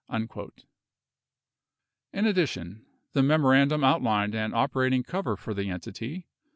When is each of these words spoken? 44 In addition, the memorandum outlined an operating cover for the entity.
44 0.07 0.49
In 2.11 2.25
addition, 2.25 2.87
the 3.13 3.21
memorandum 3.21 3.83
outlined 3.83 4.33
an 4.33 4.51
operating 4.51 5.03
cover 5.03 5.37
for 5.37 5.53
the 5.53 5.69
entity. 5.69 6.25